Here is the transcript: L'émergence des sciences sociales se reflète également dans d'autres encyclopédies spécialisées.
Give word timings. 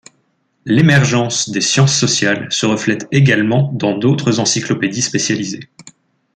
L'émergence 0.65 1.51
des 1.51 1.61
sciences 1.61 1.95
sociales 1.95 2.51
se 2.51 2.65
reflète 2.65 3.07
également 3.11 3.71
dans 3.73 3.95
d'autres 3.95 4.39
encyclopédies 4.39 5.03
spécialisées. 5.03 5.69